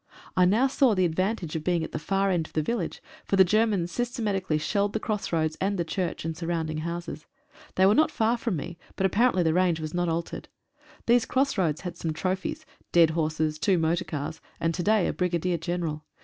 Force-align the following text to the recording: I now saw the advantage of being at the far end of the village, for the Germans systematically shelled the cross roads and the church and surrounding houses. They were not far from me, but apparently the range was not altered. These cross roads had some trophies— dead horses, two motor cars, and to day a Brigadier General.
I 0.35 0.45
now 0.45 0.65
saw 0.65 0.95
the 0.95 1.05
advantage 1.05 1.55
of 1.55 1.63
being 1.63 1.83
at 1.83 1.91
the 1.91 1.99
far 1.99 2.31
end 2.31 2.47
of 2.47 2.53
the 2.53 2.63
village, 2.63 3.03
for 3.23 3.35
the 3.35 3.43
Germans 3.43 3.91
systematically 3.91 4.57
shelled 4.57 4.93
the 4.93 4.99
cross 4.99 5.31
roads 5.31 5.55
and 5.61 5.77
the 5.77 5.85
church 5.85 6.25
and 6.25 6.35
surrounding 6.35 6.79
houses. 6.79 7.27
They 7.75 7.85
were 7.85 7.93
not 7.93 8.09
far 8.09 8.35
from 8.35 8.55
me, 8.55 8.79
but 8.95 9.05
apparently 9.05 9.43
the 9.43 9.53
range 9.53 9.79
was 9.79 9.93
not 9.93 10.09
altered. 10.09 10.49
These 11.05 11.27
cross 11.27 11.55
roads 11.55 11.81
had 11.81 11.97
some 11.97 12.13
trophies— 12.13 12.65
dead 12.91 13.11
horses, 13.11 13.59
two 13.59 13.77
motor 13.77 14.03
cars, 14.05 14.41
and 14.59 14.73
to 14.73 14.81
day 14.81 15.05
a 15.05 15.13
Brigadier 15.13 15.59
General. 15.59 16.03